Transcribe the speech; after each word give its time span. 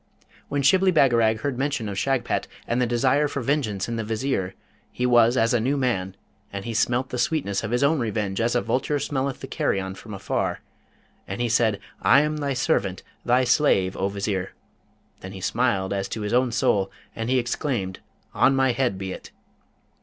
When 0.49 0.63
Shibli 0.63 0.91
Bagarag 0.91 1.41
heard 1.41 1.59
mention 1.59 1.87
of 1.87 1.95
Shagpat, 1.95 2.47
and 2.65 2.81
the 2.81 2.87
desire 2.87 3.27
for 3.27 3.39
vengeance 3.43 3.87
in 3.87 3.97
the 3.97 4.03
Vizier, 4.03 4.55
he 4.91 5.05
was 5.05 5.37
as 5.37 5.53
a 5.53 5.59
new 5.59 5.77
man, 5.77 6.15
and 6.51 6.65
he 6.65 6.73
smelt 6.73 7.09
the 7.09 7.19
sweetness 7.19 7.63
of 7.63 7.69
his 7.69 7.83
own 7.83 7.99
revenge 7.99 8.41
as 8.41 8.55
a 8.55 8.61
vulture 8.63 8.97
smelleth 8.97 9.41
the 9.41 9.47
carrion 9.47 9.93
from 9.93 10.15
afar, 10.15 10.61
and 11.27 11.39
he 11.39 11.47
said, 11.49 11.79
'I 12.01 12.21
am 12.21 12.37
thy 12.37 12.55
servant, 12.55 13.03
thy 13.23 13.43
slave, 13.43 13.95
O 13.95 14.07
Vizier!' 14.07 14.53
Then 15.19 15.39
smiled 15.39 15.91
he 15.93 15.99
as 15.99 16.07
to 16.09 16.21
his 16.21 16.33
own 16.33 16.51
soul, 16.51 16.91
and 17.15 17.29
he 17.29 17.37
exclaimed, 17.37 17.99
'On 18.33 18.55
my 18.55 18.71
head 18.71 18.97
be 18.97 19.11
it!' 19.11 19.29